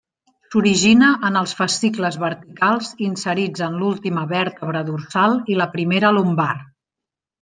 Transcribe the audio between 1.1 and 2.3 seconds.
en els fascicles